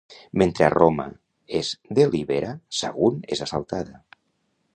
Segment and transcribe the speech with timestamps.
[0.41, 1.05] Mentre a Roma
[1.61, 1.69] es
[1.99, 4.03] delibera, Sagunt és assaltada.